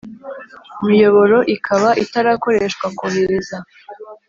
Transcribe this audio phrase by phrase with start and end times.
[0.81, 3.57] Muyoboro ikaba itarakoreshwa kohereza